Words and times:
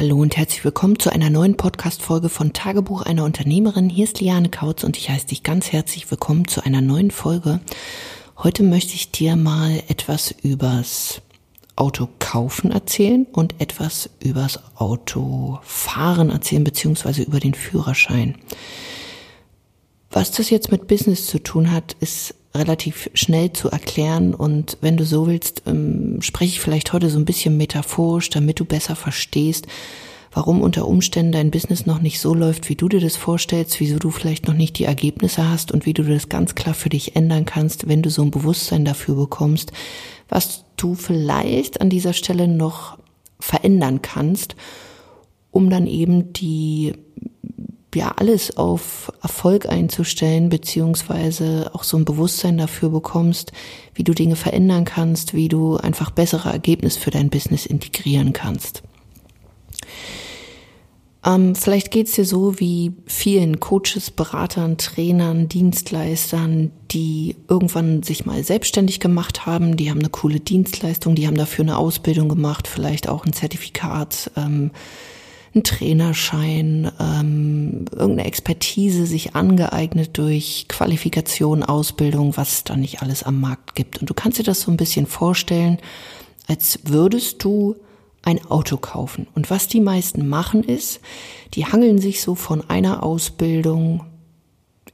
Hallo 0.00 0.16
und 0.16 0.38
herzlich 0.38 0.64
willkommen 0.64 0.98
zu 0.98 1.10
einer 1.12 1.28
neuen 1.28 1.58
Podcast-Folge 1.58 2.30
von 2.30 2.54
Tagebuch 2.54 3.02
einer 3.02 3.22
Unternehmerin. 3.22 3.90
Hier 3.90 4.04
ist 4.04 4.18
Liane 4.18 4.48
Kautz 4.48 4.82
und 4.82 4.96
ich 4.96 5.10
heiße 5.10 5.26
dich 5.26 5.42
ganz 5.42 5.72
herzlich 5.72 6.10
willkommen 6.10 6.48
zu 6.48 6.64
einer 6.64 6.80
neuen 6.80 7.10
Folge. 7.10 7.60
Heute 8.38 8.62
möchte 8.62 8.94
ich 8.94 9.10
dir 9.10 9.36
mal 9.36 9.82
etwas 9.88 10.34
übers 10.42 11.20
Auto 11.76 12.08
kaufen 12.18 12.70
erzählen 12.70 13.26
und 13.30 13.60
etwas 13.60 14.08
übers 14.20 14.60
Autofahren 14.74 16.30
erzählen, 16.30 16.64
beziehungsweise 16.64 17.20
über 17.20 17.38
den 17.38 17.52
Führerschein. 17.52 18.36
Was 20.10 20.30
das 20.30 20.48
jetzt 20.48 20.72
mit 20.72 20.88
Business 20.88 21.26
zu 21.26 21.42
tun 21.42 21.70
hat, 21.72 21.94
ist 22.00 22.34
relativ 22.54 23.10
schnell 23.14 23.52
zu 23.52 23.70
erklären. 23.70 24.34
Und 24.34 24.78
wenn 24.80 24.96
du 24.96 25.04
so 25.04 25.26
willst, 25.26 25.62
ähm, 25.66 26.20
spreche 26.20 26.52
ich 26.52 26.60
vielleicht 26.60 26.92
heute 26.92 27.10
so 27.10 27.18
ein 27.18 27.24
bisschen 27.24 27.56
metaphorisch, 27.56 28.30
damit 28.30 28.60
du 28.60 28.64
besser 28.64 28.96
verstehst, 28.96 29.66
warum 30.32 30.62
unter 30.62 30.86
Umständen 30.86 31.32
dein 31.32 31.50
Business 31.50 31.86
noch 31.86 32.00
nicht 32.00 32.20
so 32.20 32.34
läuft, 32.34 32.68
wie 32.68 32.76
du 32.76 32.88
dir 32.88 33.00
das 33.00 33.16
vorstellst, 33.16 33.80
wieso 33.80 33.98
du 33.98 34.10
vielleicht 34.10 34.46
noch 34.46 34.54
nicht 34.54 34.78
die 34.78 34.84
Ergebnisse 34.84 35.48
hast 35.48 35.72
und 35.72 35.86
wie 35.86 35.94
du 35.94 36.02
das 36.02 36.28
ganz 36.28 36.54
klar 36.54 36.74
für 36.74 36.88
dich 36.88 37.16
ändern 37.16 37.44
kannst, 37.44 37.88
wenn 37.88 38.02
du 38.02 38.10
so 38.10 38.22
ein 38.22 38.30
Bewusstsein 38.30 38.84
dafür 38.84 39.16
bekommst, 39.16 39.72
was 40.28 40.64
du 40.76 40.94
vielleicht 40.94 41.80
an 41.80 41.90
dieser 41.90 42.12
Stelle 42.12 42.46
noch 42.48 42.98
verändern 43.40 44.02
kannst, 44.02 44.54
um 45.50 45.68
dann 45.70 45.86
eben 45.86 46.32
die 46.32 46.94
ja 47.94 48.14
alles 48.16 48.56
auf 48.56 49.12
Erfolg 49.22 49.66
einzustellen, 49.66 50.48
beziehungsweise 50.48 51.70
auch 51.74 51.82
so 51.82 51.96
ein 51.96 52.04
Bewusstsein 52.04 52.58
dafür 52.58 52.90
bekommst, 52.90 53.52
wie 53.94 54.04
du 54.04 54.12
Dinge 54.12 54.36
verändern 54.36 54.84
kannst, 54.84 55.34
wie 55.34 55.48
du 55.48 55.76
einfach 55.76 56.10
bessere 56.10 56.50
Ergebnisse 56.50 57.00
für 57.00 57.10
dein 57.10 57.30
Business 57.30 57.66
integrieren 57.66 58.32
kannst. 58.32 58.82
Ähm, 61.24 61.54
vielleicht 61.54 61.90
geht's 61.90 62.12
dir 62.12 62.24
so 62.24 62.58
wie 62.60 62.92
vielen 63.06 63.60
Coaches, 63.60 64.10
Beratern, 64.10 64.78
Trainern, 64.78 65.48
Dienstleistern, 65.48 66.70
die 66.90 67.36
irgendwann 67.46 68.02
sich 68.02 68.24
mal 68.24 68.42
selbstständig 68.42 69.00
gemacht 69.00 69.44
haben, 69.44 69.76
die 69.76 69.90
haben 69.90 69.98
eine 69.98 70.08
coole 70.08 70.40
Dienstleistung, 70.40 71.14
die 71.14 71.26
haben 71.26 71.36
dafür 71.36 71.64
eine 71.64 71.76
Ausbildung 71.76 72.28
gemacht, 72.30 72.66
vielleicht 72.66 73.08
auch 73.08 73.26
ein 73.26 73.34
Zertifikat. 73.34 74.30
Ähm, 74.36 74.70
einen 75.54 75.64
Trainerschein, 75.64 76.92
ähm, 77.00 77.86
irgendeine 77.90 78.26
Expertise 78.26 79.06
sich 79.06 79.34
angeeignet 79.34 80.16
durch 80.16 80.66
Qualifikation, 80.68 81.64
Ausbildung, 81.64 82.36
was 82.36 82.52
es 82.52 82.64
da 82.64 82.76
nicht 82.76 83.02
alles 83.02 83.24
am 83.24 83.40
Markt 83.40 83.74
gibt. 83.74 83.98
Und 83.98 84.08
du 84.08 84.14
kannst 84.14 84.38
dir 84.38 84.44
das 84.44 84.60
so 84.60 84.70
ein 84.70 84.76
bisschen 84.76 85.06
vorstellen, 85.06 85.78
als 86.46 86.80
würdest 86.84 87.42
du 87.42 87.76
ein 88.22 88.44
Auto 88.46 88.76
kaufen. 88.76 89.26
Und 89.34 89.50
was 89.50 89.66
die 89.66 89.80
meisten 89.80 90.28
machen 90.28 90.62
ist, 90.62 91.00
die 91.54 91.66
hangeln 91.66 91.98
sich 91.98 92.22
so 92.22 92.34
von 92.34 92.68
einer 92.68 93.02
Ausbildung 93.02 94.04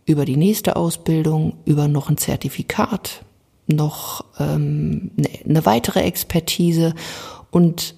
über 0.06 0.24
die 0.24 0.36
nächste 0.36 0.76
Ausbildung, 0.76 1.54
über 1.64 1.88
noch 1.88 2.08
ein 2.08 2.16
Zertifikat, 2.16 3.24
noch 3.66 4.24
ähm, 4.38 5.10
eine, 5.18 5.28
eine 5.44 5.66
weitere 5.66 6.00
Expertise 6.00 6.94
und 7.50 7.94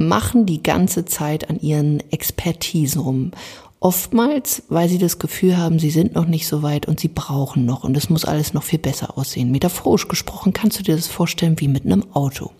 machen 0.00 0.46
die 0.46 0.62
ganze 0.62 1.04
Zeit 1.04 1.50
an 1.50 1.60
ihren 1.60 2.00
Expertisen 2.10 3.02
rum. 3.02 3.32
Oftmals, 3.80 4.62
weil 4.68 4.88
sie 4.88 4.98
das 4.98 5.18
Gefühl 5.18 5.56
haben, 5.56 5.78
sie 5.78 5.90
sind 5.90 6.14
noch 6.14 6.26
nicht 6.26 6.46
so 6.46 6.62
weit 6.62 6.86
und 6.86 7.00
sie 7.00 7.08
brauchen 7.08 7.64
noch 7.64 7.84
und 7.84 7.96
es 7.96 8.10
muss 8.10 8.24
alles 8.24 8.52
noch 8.52 8.62
viel 8.62 8.78
besser 8.78 9.16
aussehen. 9.16 9.50
Metaphorisch 9.50 10.08
gesprochen 10.08 10.52
kannst 10.52 10.78
du 10.78 10.82
dir 10.82 10.96
das 10.96 11.06
vorstellen 11.06 11.60
wie 11.60 11.68
mit 11.68 11.84
einem 11.84 12.04
Auto. 12.14 12.50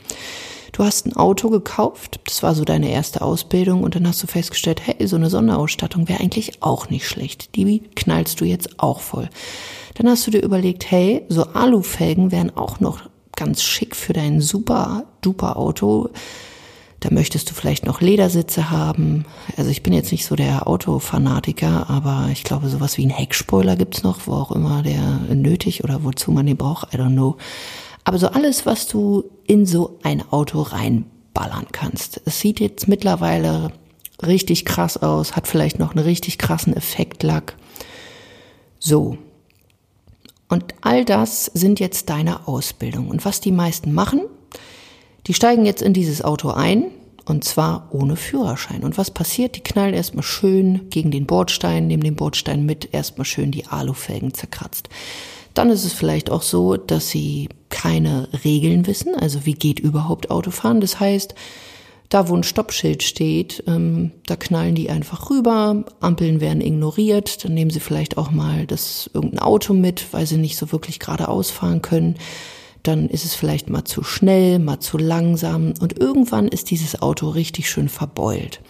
Du 0.72 0.84
hast 0.84 1.06
ein 1.06 1.16
Auto 1.16 1.50
gekauft, 1.50 2.20
das 2.24 2.42
war 2.42 2.55
so 2.55 2.64
deine 2.64 2.91
erste 2.91 3.22
Ausbildung 3.22 3.82
und 3.82 3.97
dann 3.97 4.06
hast 4.06 4.22
du 4.22 4.27
festgestellt, 4.27 4.82
hey, 4.84 5.06
so 5.06 5.16
eine 5.16 5.28
Sonderausstattung 5.28 6.08
wäre 6.08 6.20
eigentlich 6.20 6.62
auch 6.62 6.91
nicht 6.91 7.06
schlecht. 7.06 7.56
Die 7.56 7.80
knallst 7.97 8.41
du 8.41 8.44
jetzt 8.44 8.78
auch 8.78 9.00
voll. 9.00 9.28
Dann 9.94 10.08
hast 10.08 10.27
du 10.27 10.30
dir 10.30 10.42
überlegt, 10.42 10.91
hey, 10.91 11.25
so 11.28 11.44
Alufelgen 11.44 12.32
wären 12.32 12.56
auch 12.56 12.81
noch 12.81 13.00
ganz 13.34 13.62
schick 13.62 13.97
für 13.97 14.12
dein 14.12 14.41
super 14.41 15.04
duper 15.22 15.56
Auto. 15.56 16.10
Da 17.00 17.09
möchtest 17.11 17.50
du 17.50 17.55
vielleicht 17.55 17.87
noch 17.87 18.03
Ledersitze 18.03 18.71
haben. 18.71 19.25
Also 19.56 19.71
ich 19.71 19.83
bin 19.83 19.94
jetzt 19.94 20.12
nicht 20.12 20.27
so 20.27 20.37
der 20.37 20.69
Autofanatiker, 20.69 21.88
aber 21.88 22.28
ich 22.31 22.44
glaube, 22.44 22.69
sowas 22.69 22.99
wie 22.99 23.06
ein 23.06 23.11
Heckspoiler 23.11 23.77
gibt's 23.77 24.03
noch, 24.03 24.27
wo 24.27 24.34
auch 24.34 24.53
immer 24.53 24.83
der 24.83 25.34
nötig 25.34 25.83
oder 25.83 26.05
wozu 26.05 26.31
man 26.31 26.44
den 26.44 26.59
braucht, 26.59 26.93
I 26.93 26.99
don't 26.99 27.15
know. 27.15 27.39
Aber 28.05 28.19
so 28.19 28.28
alles, 28.28 28.66
was 28.66 28.87
du 28.87 29.25
in 29.47 29.65
so 29.65 29.99
ein 30.03 30.22
Auto 30.31 30.60
reinballern 30.60 31.69
kannst. 31.72 32.21
Es 32.27 32.41
sieht 32.41 32.60
jetzt 32.60 32.87
mittlerweile 32.87 33.72
richtig 34.22 34.66
krass 34.66 34.99
aus, 34.99 35.37
hat 35.37 35.49
vielleicht 35.49 35.78
noch 35.78 35.94
einen 35.94 36.05
richtig 36.05 36.37
krassen 36.37 36.77
Effektlack. 36.77 37.56
So. 38.78 39.16
Und 40.49 40.75
all 40.83 41.05
das 41.06 41.47
sind 41.47 41.81
jetzt 41.81 42.10
deine 42.10 42.47
Ausbildung. 42.47 43.09
Und 43.09 43.25
was 43.25 43.41
die 43.41 43.53
meisten 43.53 43.94
machen, 43.94 44.22
die 45.26 45.34
steigen 45.34 45.66
jetzt 45.66 45.82
in 45.82 45.92
dieses 45.92 46.22
Auto 46.22 46.50
ein 46.50 46.86
und 47.25 47.44
zwar 47.44 47.88
ohne 47.92 48.16
Führerschein. 48.16 48.82
Und 48.82 48.98
was 48.98 49.10
passiert? 49.10 49.56
Die 49.56 49.62
knallen 49.62 49.94
erstmal 49.94 50.22
schön 50.22 50.88
gegen 50.91 51.10
den 51.10 51.26
Bordstein, 51.26 51.86
nehmen 51.86 52.03
den 52.03 52.16
Bordstein 52.16 52.66
mit, 52.66 52.92
erstmal 52.92 53.25
schön 53.25 53.50
die 53.50 53.66
Alufelgen 53.66 54.34
zerkratzt. 54.34 54.88
Dann 55.54 55.70
ist 55.70 55.84
es 55.84 55.92
vielleicht 55.92 56.30
auch 56.30 56.42
so, 56.42 56.76
dass 56.76 57.09
sie 57.09 57.48
keine 57.69 58.28
Regeln 58.44 58.86
wissen, 58.86 59.14
also 59.14 59.47
wie 59.47 59.54
geht 59.54 59.80
überhaupt 59.80 60.30
Autofahren. 60.30 60.80
Das 60.80 61.00
heißt, 61.00 61.34
da 62.09 62.28
wo 62.28 62.34
ein 62.34 62.42
Stoppschild 62.42 63.03
steht, 63.03 63.62
ähm, 63.69 64.10
da 64.26 64.34
knallen 64.36 64.75
die 64.75 64.91
einfach 64.91 65.30
rüber, 65.30 65.84
Ampeln 66.00 66.41
werden 66.41 66.60
ignoriert, 66.60 67.44
dann 67.44 67.54
nehmen 67.54 67.70
sie 67.70 67.80
vielleicht 67.80 68.19
auch 68.19 68.32
mal 68.32 68.66
das 68.66 69.09
irgendein 69.14 69.41
Auto 69.41 69.72
mit, 69.72 70.12
weil 70.12 70.26
sie 70.26 70.36
nicht 70.36 70.56
so 70.56 70.72
wirklich 70.72 70.98
geradeaus 70.98 71.50
fahren 71.50 71.82
können 71.82 72.16
dann 72.82 73.08
ist 73.08 73.24
es 73.24 73.34
vielleicht 73.34 73.68
mal 73.68 73.84
zu 73.84 74.02
schnell, 74.02 74.58
mal 74.58 74.80
zu 74.80 74.96
langsam 74.96 75.74
und 75.80 75.98
irgendwann 75.98 76.48
ist 76.48 76.70
dieses 76.70 77.02
Auto 77.02 77.28
richtig 77.28 77.68
schön 77.68 77.88
verbeult. 77.88 78.60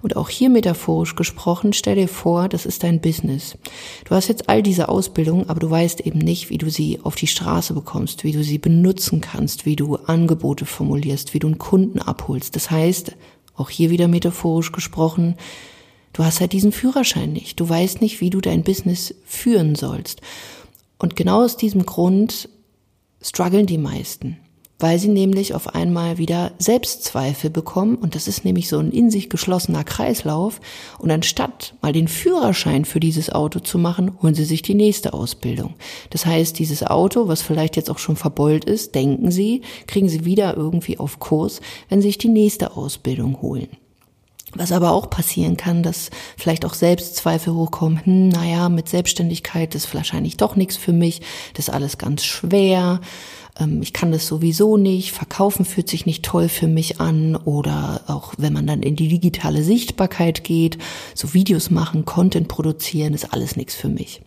Und 0.00 0.16
auch 0.16 0.30
hier 0.30 0.48
metaphorisch 0.48 1.16
gesprochen, 1.16 1.72
stell 1.72 1.96
dir 1.96 2.08
vor, 2.08 2.48
das 2.48 2.64
ist 2.64 2.82
dein 2.82 3.00
Business. 3.00 3.58
Du 4.04 4.14
hast 4.14 4.28
jetzt 4.28 4.48
all 4.48 4.62
diese 4.62 4.88
Ausbildung, 4.88 5.48
aber 5.48 5.60
du 5.60 5.70
weißt 5.70 6.00
eben 6.00 6.18
nicht, 6.18 6.48
wie 6.50 6.58
du 6.58 6.70
sie 6.70 7.00
auf 7.02 7.14
die 7.14 7.26
Straße 7.26 7.74
bekommst, 7.74 8.24
wie 8.24 8.32
du 8.32 8.42
sie 8.42 8.58
benutzen 8.58 9.20
kannst, 9.20 9.66
wie 9.66 9.76
du 9.76 9.96
Angebote 9.96 10.64
formulierst, 10.64 11.34
wie 11.34 11.38
du 11.38 11.48
einen 11.48 11.58
Kunden 11.58 12.00
abholst. 12.00 12.56
Das 12.56 12.70
heißt, 12.70 13.12
auch 13.54 13.70
hier 13.70 13.90
wieder 13.90 14.08
metaphorisch 14.08 14.72
gesprochen, 14.72 15.36
du 16.14 16.24
hast 16.24 16.40
halt 16.40 16.52
diesen 16.52 16.72
Führerschein 16.72 17.32
nicht. 17.32 17.60
Du 17.60 17.68
weißt 17.68 18.00
nicht, 18.00 18.20
wie 18.20 18.30
du 18.30 18.40
dein 18.40 18.62
Business 18.62 19.14
führen 19.26 19.74
sollst. 19.74 20.22
Und 20.98 21.16
genau 21.16 21.44
aus 21.44 21.56
diesem 21.56 21.84
Grund 21.84 22.48
strugglen 23.22 23.66
die 23.66 23.78
meisten, 23.78 24.38
weil 24.78 24.98
sie 24.98 25.08
nämlich 25.08 25.54
auf 25.54 25.74
einmal 25.74 26.18
wieder 26.18 26.52
Selbstzweifel 26.58 27.50
bekommen 27.50 27.96
und 27.96 28.14
das 28.14 28.28
ist 28.28 28.44
nämlich 28.44 28.68
so 28.68 28.78
ein 28.78 28.92
in 28.92 29.10
sich 29.10 29.28
geschlossener 29.28 29.84
Kreislauf 29.84 30.60
und 30.98 31.10
anstatt 31.10 31.74
mal 31.82 31.92
den 31.92 32.08
Führerschein 32.08 32.84
für 32.84 33.00
dieses 33.00 33.30
Auto 33.30 33.58
zu 33.60 33.78
machen, 33.78 34.12
holen 34.22 34.34
sie 34.34 34.44
sich 34.44 34.62
die 34.62 34.74
nächste 34.74 35.14
Ausbildung. 35.14 35.74
Das 36.10 36.26
heißt, 36.26 36.58
dieses 36.58 36.84
Auto, 36.84 37.28
was 37.28 37.42
vielleicht 37.42 37.76
jetzt 37.76 37.90
auch 37.90 37.98
schon 37.98 38.16
verbeult 38.16 38.64
ist, 38.64 38.94
denken 38.94 39.30
sie, 39.30 39.62
kriegen 39.86 40.08
sie 40.08 40.24
wieder 40.24 40.56
irgendwie 40.56 40.98
auf 40.98 41.18
Kurs, 41.18 41.60
wenn 41.88 42.00
sie 42.00 42.08
sich 42.08 42.18
die 42.18 42.28
nächste 42.28 42.76
Ausbildung 42.76 43.42
holen. 43.42 43.68
Was 44.54 44.72
aber 44.72 44.92
auch 44.92 45.10
passieren 45.10 45.56
kann, 45.56 45.82
dass 45.82 46.10
vielleicht 46.36 46.64
auch 46.64 46.74
Selbstzweifel 46.74 47.52
hochkommen, 47.52 48.04
hm, 48.04 48.28
naja, 48.30 48.68
mit 48.68 48.88
Selbstständigkeit 48.88 49.74
ist 49.74 49.92
wahrscheinlich 49.94 50.36
doch 50.38 50.56
nichts 50.56 50.76
für 50.76 50.92
mich, 50.92 51.20
das 51.54 51.68
ist 51.68 51.74
alles 51.74 51.98
ganz 51.98 52.24
schwer, 52.24 53.00
ähm, 53.58 53.82
ich 53.82 53.92
kann 53.92 54.12
das 54.12 54.26
sowieso 54.26 54.76
nicht, 54.76 55.12
verkaufen 55.12 55.64
fühlt 55.64 55.88
sich 55.88 56.06
nicht 56.06 56.24
toll 56.24 56.48
für 56.48 56.68
mich 56.68 57.00
an. 57.00 57.36
Oder 57.36 58.02
auch 58.06 58.34
wenn 58.38 58.52
man 58.52 58.66
dann 58.66 58.82
in 58.82 58.96
die 58.96 59.08
digitale 59.08 59.62
Sichtbarkeit 59.62 60.44
geht, 60.44 60.78
so 61.14 61.34
Videos 61.34 61.70
machen, 61.70 62.04
Content 62.04 62.48
produzieren, 62.48 63.14
ist 63.14 63.32
alles 63.32 63.56
nichts 63.56 63.74
für 63.74 63.88
mich. 63.88 64.22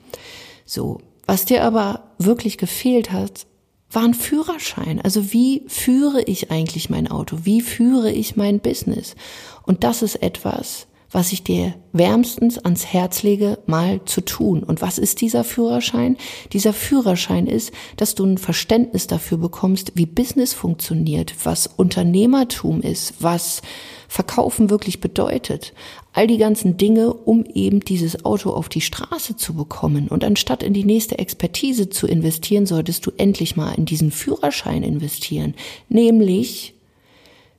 So, 0.66 1.00
was 1.26 1.46
dir 1.46 1.64
aber 1.64 2.04
wirklich 2.18 2.58
gefehlt 2.58 3.12
hat, 3.12 3.46
war 3.92 4.04
ein 4.04 4.14
Führerschein. 4.14 5.02
Also 5.02 5.34
wie 5.34 5.64
führe 5.68 6.22
ich 6.24 6.52
eigentlich 6.52 6.90
mein 6.90 7.10
Auto? 7.10 7.40
Wie 7.44 7.62
führe 7.62 8.12
ich 8.12 8.36
mein 8.36 8.60
Business? 8.60 9.16
Und 9.64 9.84
das 9.84 10.02
ist 10.02 10.16
etwas, 10.16 10.88
was 11.12 11.34
ich 11.34 11.44
dir 11.44 11.74
wärmstens 11.92 12.58
ans 12.58 12.86
Herz 12.86 13.22
lege, 13.22 13.60
mal 13.66 14.04
zu 14.06 14.22
tun. 14.22 14.64
Und 14.64 14.82
was 14.82 14.98
ist 14.98 15.20
dieser 15.20 15.44
Führerschein? 15.44 16.18
Dieser 16.54 16.72
Führerschein 16.72 17.48
ist, 17.48 17.72
dass 17.98 18.16
du 18.16 18.26
ein 18.26 18.38
Verständnis 18.38 19.08
dafür 19.08 19.38
bekommst, 19.38 19.92
wie 19.96 20.06
Business 20.06 20.54
funktioniert, 20.54 21.34
was 21.44 21.68
Unternehmertum 21.68 22.82
ist, 22.82 23.16
was 23.20 23.62
Verkaufen 24.08 24.70
wirklich 24.70 25.02
bedeutet. 25.02 25.74
All 26.14 26.28
die 26.28 26.38
ganzen 26.38 26.78
Dinge, 26.78 27.14
um 27.14 27.46
eben 27.46 27.80
dieses 27.80 28.26
Auto 28.26 28.50
auf 28.52 28.68
die 28.68 28.82
Straße 28.82 29.38
zu 29.38 29.54
bekommen. 29.54 30.10
Und 30.10 30.24
anstatt 30.24 30.62
in 30.62 30.74
die 30.74 30.84
nächste 30.84 31.18
Expertise 31.20 31.90
zu 31.90 32.06
investieren, 32.08 32.66
solltest 32.66 33.06
du 33.06 33.12
endlich 33.18 33.56
mal 33.56 33.72
in 33.74 33.86
diesen 33.86 34.12
Führerschein 34.12 34.84
investieren. 34.84 35.54
Nämlich 35.88 36.74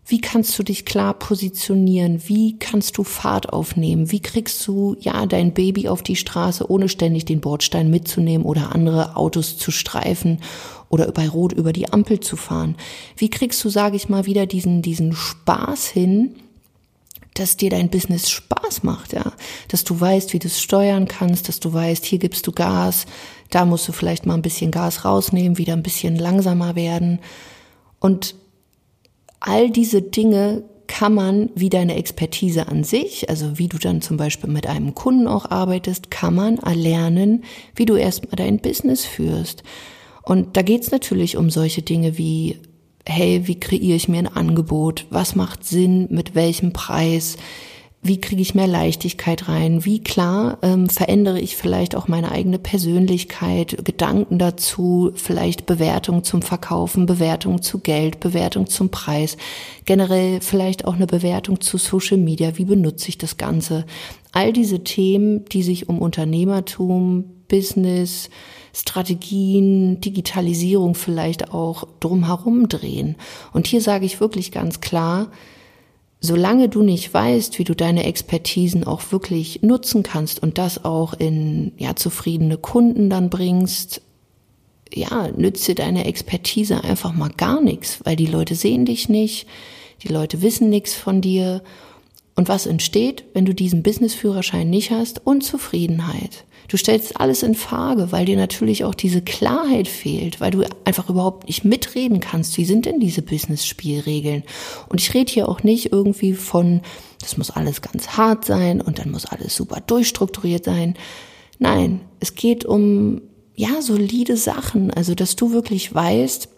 Wie 0.04 0.20
kannst 0.20 0.58
du 0.58 0.64
dich 0.64 0.84
klar 0.84 1.14
positionieren? 1.14 2.22
Wie 2.26 2.58
kannst 2.58 2.98
du 2.98 3.04
Fahrt 3.04 3.52
aufnehmen? 3.52 4.10
Wie 4.10 4.20
kriegst 4.20 4.66
du, 4.66 4.96
ja, 5.00 5.26
dein 5.26 5.54
Baby 5.54 5.88
auf 5.88 6.02
die 6.02 6.16
Straße, 6.16 6.68
ohne 6.68 6.88
ständig 6.88 7.24
den 7.24 7.40
Bordstein 7.40 7.88
mitzunehmen 7.88 8.44
oder 8.44 8.74
andere 8.74 9.16
Autos 9.16 9.58
zu 9.58 9.70
streifen 9.70 10.38
oder 10.88 11.10
bei 11.12 11.28
Rot 11.28 11.52
über 11.52 11.72
die 11.72 11.92
Ampel 11.92 12.18
zu 12.18 12.36
fahren? 12.36 12.74
Wie 13.16 13.30
kriegst 13.30 13.62
du, 13.64 13.68
sage 13.68 13.96
ich 13.96 14.08
mal, 14.08 14.26
wieder 14.26 14.46
diesen, 14.46 14.82
diesen 14.82 15.12
Spaß 15.12 15.86
hin, 15.86 16.34
dass 17.34 17.56
dir 17.56 17.70
dein 17.70 17.88
Business 17.88 18.30
Spaß 18.30 18.82
macht, 18.82 19.12
ja. 19.12 19.32
Dass 19.68 19.84
du 19.84 19.98
weißt, 19.98 20.32
wie 20.32 20.38
du 20.38 20.48
es 20.48 20.60
steuern 20.60 21.08
kannst, 21.08 21.48
dass 21.48 21.60
du 21.60 21.72
weißt, 21.72 22.04
hier 22.04 22.18
gibst 22.18 22.46
du 22.46 22.52
Gas, 22.52 23.06
da 23.50 23.64
musst 23.64 23.88
du 23.88 23.92
vielleicht 23.92 24.26
mal 24.26 24.34
ein 24.34 24.42
bisschen 24.42 24.70
Gas 24.70 25.04
rausnehmen, 25.04 25.58
wieder 25.58 25.74
ein 25.74 25.82
bisschen 25.82 26.16
langsamer 26.16 26.74
werden. 26.76 27.20
Und 28.00 28.34
all 29.40 29.70
diese 29.70 30.02
Dinge 30.02 30.64
kann 30.86 31.14
man 31.14 31.48
wie 31.54 31.70
deine 31.70 31.96
Expertise 31.96 32.68
an 32.68 32.84
sich, 32.84 33.30
also 33.30 33.58
wie 33.58 33.68
du 33.68 33.78
dann 33.78 34.02
zum 34.02 34.18
Beispiel 34.18 34.50
mit 34.50 34.66
einem 34.66 34.94
Kunden 34.94 35.26
auch 35.26 35.50
arbeitest, 35.50 36.10
kann 36.10 36.34
man 36.34 36.58
erlernen, 36.58 37.44
wie 37.74 37.86
du 37.86 37.96
erstmal 37.96 38.36
dein 38.36 38.58
Business 38.58 39.04
führst. 39.04 39.62
Und 40.22 40.56
da 40.56 40.62
geht's 40.62 40.90
natürlich 40.90 41.36
um 41.36 41.50
solche 41.50 41.82
Dinge 41.82 42.18
wie 42.18 42.58
hey, 43.06 43.46
wie 43.46 43.58
kreiere 43.58 43.96
ich 43.96 44.08
mir 44.08 44.18
ein 44.18 44.28
Angebot? 44.28 45.06
Was 45.10 45.34
macht 45.34 45.64
Sinn? 45.64 46.08
Mit 46.10 46.34
welchem 46.34 46.72
Preis? 46.72 47.36
Wie 48.04 48.20
kriege 48.20 48.42
ich 48.42 48.56
mehr 48.56 48.66
Leichtigkeit 48.66 49.48
rein? 49.48 49.84
Wie 49.84 50.02
klar 50.02 50.58
ähm, 50.62 50.88
verändere 50.88 51.38
ich 51.38 51.54
vielleicht 51.54 51.94
auch 51.94 52.08
meine 52.08 52.32
eigene 52.32 52.58
Persönlichkeit, 52.58 53.84
Gedanken 53.84 54.38
dazu, 54.38 55.12
vielleicht 55.14 55.66
Bewertung 55.66 56.24
zum 56.24 56.42
Verkaufen, 56.42 57.06
Bewertung 57.06 57.62
zu 57.62 57.78
Geld, 57.78 58.18
Bewertung 58.18 58.66
zum 58.66 58.90
Preis, 58.90 59.36
generell 59.84 60.40
vielleicht 60.40 60.84
auch 60.84 60.94
eine 60.94 61.06
Bewertung 61.06 61.60
zu 61.60 61.78
Social 61.78 62.18
Media. 62.18 62.58
Wie 62.58 62.64
benutze 62.64 63.08
ich 63.08 63.18
das 63.18 63.36
Ganze? 63.36 63.84
All 64.32 64.52
diese 64.52 64.82
Themen, 64.82 65.44
die 65.46 65.62
sich 65.62 65.88
um 65.88 65.98
Unternehmertum, 66.00 67.24
Business, 67.48 68.30
Strategien, 68.74 70.00
Digitalisierung 70.00 70.94
vielleicht 70.94 71.52
auch 71.52 71.86
drumherum 72.00 72.68
drehen. 72.68 73.16
Und 73.52 73.66
hier 73.66 73.82
sage 73.82 74.06
ich 74.06 74.20
wirklich 74.20 74.50
ganz 74.50 74.80
klar, 74.80 75.30
solange 76.20 76.68
du 76.68 76.82
nicht 76.82 77.12
weißt, 77.12 77.58
wie 77.58 77.64
du 77.64 77.74
deine 77.74 78.04
Expertisen 78.04 78.84
auch 78.84 79.02
wirklich 79.10 79.62
nutzen 79.62 80.02
kannst 80.02 80.42
und 80.42 80.56
das 80.56 80.84
auch 80.84 81.12
in 81.14 81.72
ja, 81.76 81.94
zufriedene 81.96 82.56
Kunden 82.56 83.10
dann 83.10 83.28
bringst, 83.28 84.00
ja, 84.94 85.28
nützt 85.36 85.66
dir 85.68 85.74
deine 85.74 86.04
Expertise 86.06 86.84
einfach 86.84 87.12
mal 87.12 87.30
gar 87.36 87.60
nichts, 87.60 88.00
weil 88.04 88.16
die 88.16 88.26
Leute 88.26 88.54
sehen 88.54 88.84
dich 88.84 89.08
nicht, 89.08 89.46
die 90.02 90.08
Leute 90.08 90.42
wissen 90.42 90.70
nichts 90.70 90.94
von 90.94 91.20
dir. 91.20 91.62
Und 92.34 92.48
was 92.48 92.66
entsteht, 92.66 93.24
wenn 93.34 93.44
du 93.44 93.54
diesen 93.54 93.82
Businessführerschein 93.82 94.68
nicht 94.70 94.90
hast? 94.90 95.26
Unzufriedenheit. 95.26 96.44
Du 96.68 96.78
stellst 96.78 97.20
alles 97.20 97.42
in 97.42 97.54
Frage, 97.54 98.12
weil 98.12 98.24
dir 98.24 98.36
natürlich 98.36 98.84
auch 98.84 98.94
diese 98.94 99.20
Klarheit 99.20 99.88
fehlt, 99.88 100.40
weil 100.40 100.52
du 100.52 100.64
einfach 100.84 101.10
überhaupt 101.10 101.46
nicht 101.46 101.64
mitreden 101.64 102.20
kannst. 102.20 102.56
Wie 102.56 102.64
sind 102.64 102.86
denn 102.86 103.00
diese 103.00 103.20
Business-Spielregeln? 103.20 104.44
Und 104.88 105.00
ich 105.00 105.12
rede 105.12 105.30
hier 105.30 105.48
auch 105.50 105.62
nicht 105.62 105.92
irgendwie 105.92 106.32
von, 106.32 106.80
das 107.20 107.36
muss 107.36 107.50
alles 107.50 107.82
ganz 107.82 108.16
hart 108.16 108.46
sein 108.46 108.80
und 108.80 108.98
dann 108.98 109.10
muss 109.10 109.26
alles 109.26 109.54
super 109.54 109.80
durchstrukturiert 109.86 110.64
sein. 110.64 110.94
Nein, 111.58 112.00
es 112.20 112.34
geht 112.34 112.64
um, 112.64 113.20
ja, 113.54 113.82
solide 113.82 114.38
Sachen. 114.38 114.90
Also, 114.90 115.14
dass 115.14 115.36
du 115.36 115.52
wirklich 115.52 115.94
weißt, 115.94 116.48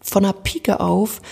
von 0.00 0.22
der 0.24 0.32
Pike 0.32 0.80
auf, 0.80 1.22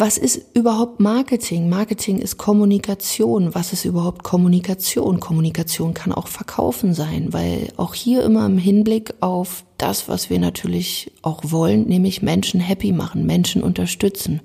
was 0.00 0.16
ist 0.16 0.56
überhaupt 0.56 0.98
Marketing? 0.98 1.68
Marketing 1.68 2.18
ist 2.20 2.38
Kommunikation. 2.38 3.54
Was 3.54 3.74
ist 3.74 3.84
überhaupt 3.84 4.22
Kommunikation? 4.22 5.20
Kommunikation 5.20 5.92
kann 5.92 6.12
auch 6.12 6.26
Verkaufen 6.26 6.94
sein, 6.94 7.34
weil 7.34 7.70
auch 7.76 7.92
hier 7.92 8.22
immer 8.22 8.46
im 8.46 8.56
Hinblick 8.56 9.12
auf 9.20 9.62
das, 9.76 10.08
was 10.08 10.30
wir 10.30 10.38
natürlich 10.38 11.12
auch 11.20 11.42
wollen, 11.44 11.86
nämlich 11.86 12.22
Menschen 12.22 12.60
happy 12.60 12.92
machen, 12.92 13.26
Menschen 13.26 13.62
unterstützen. 13.62 14.40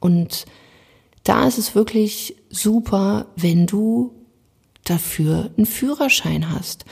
Und 0.00 0.44
da 1.24 1.46
ist 1.46 1.56
es 1.56 1.74
wirklich 1.74 2.36
super, 2.50 3.26
wenn 3.36 3.66
du 3.66 4.12
dafür 4.84 5.50
einen 5.56 5.64
Führerschein 5.64 6.52
hast. 6.52 6.84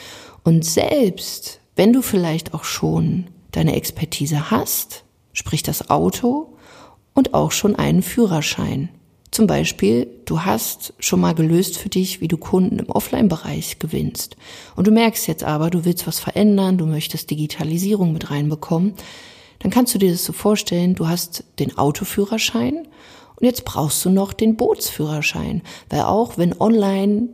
Und 0.44 0.64
selbst 0.64 1.60
wenn 1.76 1.92
du 1.92 2.00
vielleicht 2.00 2.54
auch 2.54 2.64
schon 2.64 3.26
deine 3.52 3.76
Expertise 3.76 4.50
hast, 4.50 5.04
sprich 5.34 5.62
das 5.62 5.90
Auto, 5.90 6.57
und 7.18 7.34
auch 7.34 7.50
schon 7.50 7.74
einen 7.74 8.02
Führerschein. 8.02 8.90
Zum 9.32 9.48
Beispiel, 9.48 10.06
du 10.24 10.44
hast 10.44 10.94
schon 11.00 11.18
mal 11.20 11.34
gelöst 11.34 11.76
für 11.76 11.88
dich, 11.88 12.20
wie 12.20 12.28
du 12.28 12.36
Kunden 12.36 12.78
im 12.78 12.88
Offline-Bereich 12.88 13.80
gewinnst. 13.80 14.36
Und 14.76 14.86
du 14.86 14.92
merkst 14.92 15.26
jetzt 15.26 15.42
aber, 15.42 15.68
du 15.68 15.84
willst 15.84 16.06
was 16.06 16.20
verändern, 16.20 16.78
du 16.78 16.86
möchtest 16.86 17.28
Digitalisierung 17.30 18.12
mit 18.12 18.30
reinbekommen. 18.30 18.94
Dann 19.58 19.72
kannst 19.72 19.96
du 19.96 19.98
dir 19.98 20.12
das 20.12 20.24
so 20.24 20.32
vorstellen, 20.32 20.94
du 20.94 21.08
hast 21.08 21.42
den 21.58 21.76
Autoführerschein 21.76 22.86
und 23.34 23.44
jetzt 23.44 23.64
brauchst 23.64 24.04
du 24.04 24.10
noch 24.10 24.32
den 24.32 24.54
Bootsführerschein. 24.56 25.62
Weil 25.90 26.02
auch 26.02 26.38
wenn 26.38 26.60
online 26.60 27.30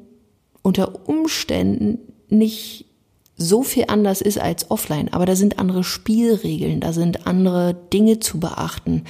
unter 0.63 1.07
Umständen 1.11 1.99
nicht 2.31 2.87
so 3.37 3.65
viel 3.65 3.87
anders 3.89 4.21
ist 4.21 4.39
als 4.39 4.71
offline, 4.71 5.13
aber 5.13 5.27
da 5.27 5.35
sind 5.35 5.59
andere 5.59 5.83
Spielregeln, 5.83 6.81
da 6.81 6.93
sind 6.93 7.27
andere 7.27 7.75
Dinge 7.93 8.21
zu 8.21 8.39
beachten. 8.39 9.05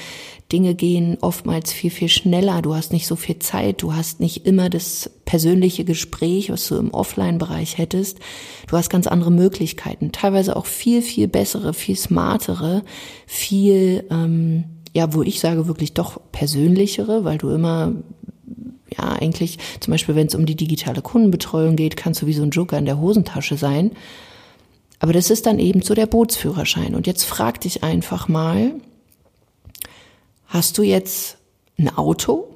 Dinge 0.50 0.74
gehen 0.74 1.18
oftmals 1.20 1.72
viel, 1.72 1.90
viel 1.90 2.08
schneller, 2.08 2.62
du 2.62 2.74
hast 2.74 2.92
nicht 2.92 3.06
so 3.06 3.16
viel 3.16 3.38
Zeit, 3.38 3.82
du 3.82 3.94
hast 3.94 4.20
nicht 4.20 4.46
immer 4.46 4.70
das 4.70 5.10
persönliche 5.26 5.84
Gespräch, 5.84 6.50
was 6.50 6.66
du 6.68 6.76
im 6.76 6.92
Offline-Bereich 6.92 7.76
hättest. 7.76 8.18
Du 8.66 8.76
hast 8.76 8.88
ganz 8.88 9.06
andere 9.06 9.30
Möglichkeiten, 9.30 10.12
teilweise 10.12 10.56
auch 10.56 10.66
viel, 10.66 11.02
viel 11.02 11.28
bessere, 11.28 11.74
viel 11.74 11.96
smartere, 11.96 12.82
viel, 13.26 14.04
ähm, 14.10 14.64
ja, 14.94 15.12
wo 15.12 15.22
ich 15.22 15.40
sage 15.40 15.66
wirklich 15.66 15.92
doch 15.92 16.20
persönlichere, 16.32 17.24
weil 17.24 17.38
du 17.38 17.50
immer 17.50 17.92
ja, 18.96 19.12
eigentlich, 19.12 19.58
zum 19.80 19.92
Beispiel, 19.92 20.14
wenn 20.14 20.26
es 20.26 20.34
um 20.34 20.46
die 20.46 20.56
digitale 20.56 21.02
Kundenbetreuung 21.02 21.76
geht, 21.76 21.96
kannst 21.96 22.22
du 22.22 22.26
wie 22.26 22.32
so 22.32 22.42
ein 22.42 22.50
Joker 22.50 22.78
in 22.78 22.86
der 22.86 23.00
Hosentasche 23.00 23.56
sein. 23.56 23.92
Aber 24.98 25.12
das 25.12 25.30
ist 25.30 25.46
dann 25.46 25.58
eben 25.58 25.82
so 25.82 25.94
der 25.94 26.06
Bootsführerschein. 26.06 26.94
Und 26.94 27.06
jetzt 27.06 27.24
frag 27.24 27.60
dich 27.60 27.82
einfach 27.82 28.28
mal, 28.28 28.72
hast 30.46 30.78
du 30.78 30.82
jetzt 30.82 31.36
ein 31.78 31.94
Auto? 31.96 32.48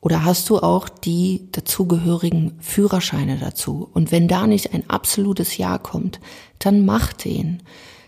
Oder 0.00 0.24
hast 0.24 0.50
du 0.50 0.58
auch 0.58 0.88
die 0.88 1.46
dazugehörigen 1.52 2.58
Führerscheine 2.58 3.38
dazu? 3.38 3.88
Und 3.92 4.10
wenn 4.10 4.26
da 4.26 4.48
nicht 4.48 4.74
ein 4.74 4.90
absolutes 4.90 5.58
Ja 5.58 5.78
kommt, 5.78 6.18
dann 6.58 6.84
mach 6.84 7.12
den. 7.12 7.62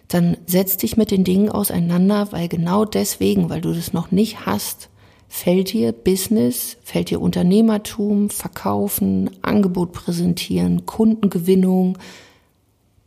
Dann 0.09 0.37
setz 0.47 0.77
dich 0.77 0.97
mit 0.97 1.13
den 1.13 1.23
Dingen 1.23 1.51
auseinander, 1.51 2.33
weil 2.33 2.49
genau 2.49 2.85
deswegen, 2.85 3.49
weil 3.49 3.61
du 3.61 3.73
das 3.73 3.93
noch 3.93 4.11
nicht 4.11 4.45
hast, 4.45 4.89
Fällt 5.37 5.73
dir 5.73 5.91
Business, 5.91 6.77
fällt 6.85 7.11
dir 7.11 7.21
Unternehmertum, 7.21 8.31
Verkaufen, 8.31 9.31
Angebot 9.43 9.91
präsentieren, 9.91 10.87
Kundengewinnung 10.87 11.99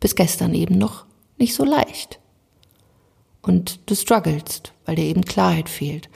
bis 0.01 0.13
gestern 0.13 0.53
eben 0.53 0.77
noch 0.77 1.05
nicht 1.38 1.55
so 1.55 1.63
leicht. 1.63 2.19
Und 3.41 3.79
du 3.86 3.96
strugglest, 3.96 4.74
weil 4.86 4.98
dir 4.98 5.05
eben 5.05 5.24
Klarheit 5.24 5.69
fehlt. 5.69 6.10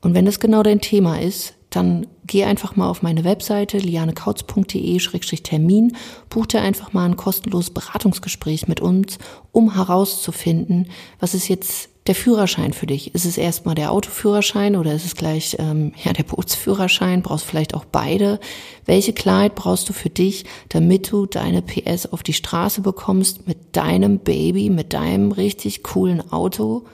Und 0.00 0.14
wenn 0.14 0.24
das 0.24 0.40
genau 0.40 0.62
dein 0.62 0.80
Thema 0.80 1.20
ist, 1.20 1.54
dann 1.78 2.06
geh 2.26 2.44
einfach 2.44 2.76
mal 2.76 2.90
auf 2.90 3.00
meine 3.02 3.24
Webseite 3.24 3.78
lianekautz.de-termin, 3.78 5.96
buch 6.28 6.44
dir 6.46 6.60
einfach 6.60 6.92
mal 6.92 7.06
ein 7.06 7.16
kostenloses 7.16 7.70
Beratungsgespräch 7.70 8.68
mit 8.68 8.80
uns, 8.80 9.18
um 9.52 9.74
herauszufinden, 9.74 10.90
was 11.20 11.32
ist 11.34 11.48
jetzt 11.48 11.88
der 12.08 12.14
Führerschein 12.14 12.72
für 12.72 12.86
dich? 12.86 13.14
Ist 13.14 13.26
es 13.26 13.38
erstmal 13.38 13.74
der 13.74 13.92
Autoführerschein 13.92 14.76
oder 14.76 14.94
ist 14.94 15.04
es 15.04 15.14
gleich 15.14 15.56
ähm, 15.58 15.92
ja 16.02 16.12
der 16.12 16.22
Bootsführerschein? 16.24 17.22
Brauchst 17.22 17.44
vielleicht 17.44 17.74
auch 17.74 17.84
beide? 17.84 18.40
Welche 18.86 19.12
Klarheit 19.12 19.54
brauchst 19.54 19.88
du 19.88 19.92
für 19.92 20.10
dich, 20.10 20.44
damit 20.70 21.12
du 21.12 21.26
deine 21.26 21.62
PS 21.62 22.06
auf 22.06 22.22
die 22.22 22.32
Straße 22.32 22.80
bekommst 22.80 23.46
mit 23.46 23.76
deinem 23.76 24.18
Baby, 24.18 24.70
mit 24.70 24.94
deinem 24.94 25.32
richtig 25.32 25.82
coolen 25.82 26.32
Auto? 26.32 26.86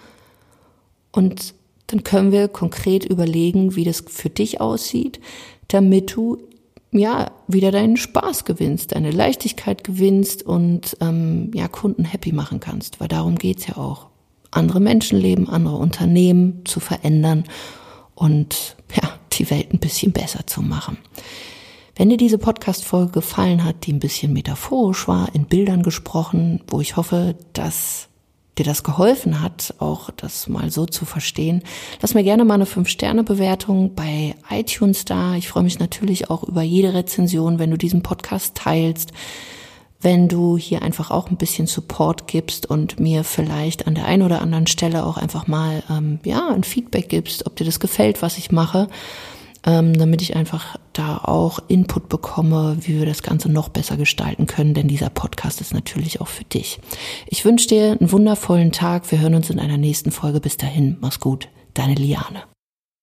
Und 1.12 1.54
dann 1.94 2.02
können 2.02 2.32
wir 2.32 2.48
konkret 2.48 3.04
überlegen, 3.04 3.76
wie 3.76 3.84
das 3.84 4.02
für 4.08 4.28
dich 4.28 4.60
aussieht, 4.60 5.20
damit 5.68 6.16
du 6.16 6.38
ja 6.90 7.30
wieder 7.46 7.70
deinen 7.70 7.96
Spaß 7.96 8.44
gewinnst, 8.44 8.92
deine 8.92 9.12
Leichtigkeit 9.12 9.84
gewinnst 9.84 10.42
und 10.42 10.96
ähm, 11.00 11.52
ja 11.54 11.68
Kunden 11.68 12.04
happy 12.04 12.32
machen 12.32 12.58
kannst, 12.58 12.98
weil 12.98 13.06
darum 13.06 13.36
geht's 13.36 13.68
ja 13.68 13.76
auch 13.76 14.08
andere 14.50 14.80
Menschenleben, 14.80 15.48
andere 15.48 15.76
Unternehmen 15.76 16.64
zu 16.64 16.80
verändern 16.80 17.44
und 18.16 18.76
ja, 19.00 19.08
die 19.32 19.48
Welt 19.50 19.72
ein 19.72 19.78
bisschen 19.78 20.10
besser 20.10 20.46
zu 20.48 20.62
machen. 20.62 20.98
Wenn 21.94 22.10
dir 22.10 22.16
diese 22.16 22.38
Podcast-Folge 22.38 23.12
gefallen 23.12 23.62
hat, 23.62 23.86
die 23.86 23.92
ein 23.92 24.00
bisschen 24.00 24.32
metaphorisch 24.32 25.06
war, 25.06 25.32
in 25.32 25.44
Bildern 25.44 25.84
gesprochen, 25.84 26.60
wo 26.66 26.80
ich 26.80 26.96
hoffe, 26.96 27.36
dass 27.52 28.08
dir 28.58 28.64
das 28.64 28.82
geholfen 28.82 29.40
hat, 29.40 29.74
auch 29.78 30.10
das 30.10 30.48
mal 30.48 30.70
so 30.70 30.86
zu 30.86 31.04
verstehen, 31.04 31.62
lass 32.00 32.14
mir 32.14 32.22
gerne 32.22 32.44
mal 32.44 32.54
eine 32.54 32.66
5-Sterne-Bewertung 32.66 33.94
bei 33.94 34.34
iTunes 34.50 35.04
da. 35.04 35.34
Ich 35.34 35.48
freue 35.48 35.64
mich 35.64 35.78
natürlich 35.78 36.30
auch 36.30 36.44
über 36.44 36.62
jede 36.62 36.94
Rezension, 36.94 37.58
wenn 37.58 37.70
du 37.70 37.78
diesen 37.78 38.02
Podcast 38.02 38.54
teilst, 38.54 39.12
wenn 40.00 40.28
du 40.28 40.56
hier 40.56 40.82
einfach 40.82 41.10
auch 41.10 41.30
ein 41.30 41.36
bisschen 41.36 41.66
Support 41.66 42.28
gibst 42.28 42.66
und 42.66 43.00
mir 43.00 43.24
vielleicht 43.24 43.86
an 43.86 43.94
der 43.94 44.04
einen 44.04 44.22
oder 44.22 44.42
anderen 44.42 44.66
Stelle 44.66 45.04
auch 45.06 45.16
einfach 45.16 45.46
mal 45.46 45.82
ähm, 45.90 46.20
ja 46.24 46.48
ein 46.48 46.62
Feedback 46.62 47.08
gibst, 47.08 47.46
ob 47.46 47.56
dir 47.56 47.64
das 47.64 47.80
gefällt, 47.80 48.22
was 48.22 48.38
ich 48.38 48.52
mache 48.52 48.88
ähm, 49.66 49.96
damit 49.96 50.22
ich 50.22 50.36
einfach 50.36 50.76
da 50.92 51.18
auch 51.18 51.58
Input 51.68 52.08
bekomme, 52.08 52.76
wie 52.80 52.98
wir 52.98 53.06
das 53.06 53.22
Ganze 53.22 53.50
noch 53.50 53.68
besser 53.68 53.96
gestalten 53.96 54.46
können, 54.46 54.74
denn 54.74 54.88
dieser 54.88 55.10
Podcast 55.10 55.60
ist 55.60 55.74
natürlich 55.74 56.20
auch 56.20 56.28
für 56.28 56.44
dich. 56.44 56.80
Ich 57.26 57.44
wünsche 57.44 57.68
dir 57.68 57.96
einen 57.98 58.12
wundervollen 58.12 58.72
Tag. 58.72 59.10
Wir 59.10 59.20
hören 59.20 59.34
uns 59.34 59.50
in 59.50 59.58
einer 59.58 59.78
nächsten 59.78 60.10
Folge. 60.10 60.40
Bis 60.40 60.56
dahin, 60.56 60.96
mach's 61.00 61.20
gut. 61.20 61.48
Deine 61.74 61.94
Liane. 61.94 62.53